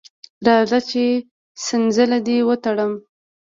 راځه 0.47 0.79
چې 0.89 1.03
څنځله 1.65 2.17
دې 2.27 2.37
وتړم. 2.47 2.91